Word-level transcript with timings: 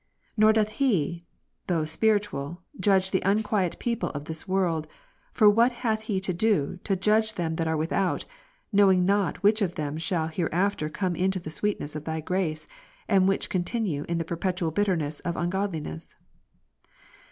Nor 0.35 0.51
doth 0.53 0.69
he, 0.69 1.27
though 1.67 1.85
spiritual, 1.85 2.63
judge 2.79 3.11
1 3.13 3.13
Cor. 3.13 3.19
the 3.19 3.29
unquiet 3.29 3.77
people 3.77 4.09
of 4.15 4.25
this 4.25 4.45
woi'ld; 4.45 4.85
for 5.31 5.47
what 5.47 5.71
hath 5.71 6.01
he 6.09 6.19
to 6.21 6.33
do, 6.33 6.79
to 6.85 6.97
''jtif^gc 6.97 7.35
them 7.35 7.55
that 7.57 7.67
are 7.67 7.77
without, 7.77 8.25
knowing 8.73 9.05
not 9.05 9.43
which 9.43 9.61
of 9.61 9.75
them 9.75 9.99
shall 9.99 10.25
hereafter 10.25 10.89
come 10.89 11.15
into 11.15 11.39
the 11.39 11.51
sweetness 11.51 11.95
of 11.95 12.05
Thy 12.05 12.19
grace; 12.19 12.67
and 13.07 13.27
which 13.27 13.47
continue 13.51 14.03
in 14.09 14.17
the 14.17 14.25
perpetual 14.25 14.71
bitterness 14.71 15.19
of 15.19 15.37
ungodliness 15.37 16.15